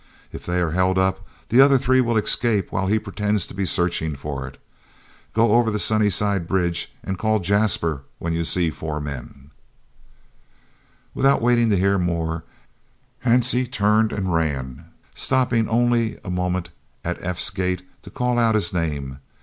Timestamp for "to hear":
11.69-11.99